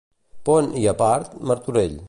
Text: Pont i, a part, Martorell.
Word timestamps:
Pont 0.47 0.71
i, 0.83 0.87
a 0.93 0.95
part, 1.03 1.39
Martorell. 1.51 1.97